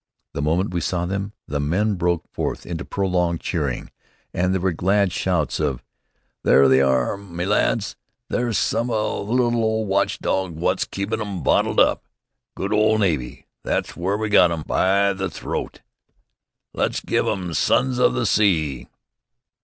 The 0.33 0.41
moment 0.41 0.71
they 0.71 0.79
saw 0.79 1.05
them 1.05 1.33
the 1.47 1.59
men 1.59 1.93
broke 1.93 2.27
forth 2.33 2.65
into 2.65 2.83
prolonged 2.83 3.39
cheering, 3.39 3.91
and 4.33 4.51
there 4.51 4.59
were 4.59 4.71
glad 4.71 5.11
shouts 5.13 5.59
of 5.59 5.83
"There 6.43 6.67
they 6.67 6.81
are, 6.81 7.17
me 7.17 7.45
lads! 7.45 7.95
There's 8.27 8.57
some 8.57 8.89
o' 8.89 9.23
the 9.23 9.31
little 9.31 9.63
old 9.63 9.87
watch 9.87 10.17
dogs 10.17 10.55
wot's 10.55 10.85
keepin' 10.85 11.21
'em 11.21 11.43
bottled 11.43 11.79
up!" 11.79 12.03
"Good 12.55 12.73
old 12.73 13.01
navy! 13.01 13.45
That's 13.63 13.89
w'ere 13.95 14.17
we 14.17 14.29
got 14.29 14.51
'em 14.51 14.63
by 14.63 15.13
the 15.13 15.29
throat!" 15.29 15.81
"Let's 16.73 17.01
give 17.01 17.27
'em 17.27 17.53
'Sons 17.53 17.99
of 17.99 18.15
the 18.15 18.25
Sea!'" 18.25 18.87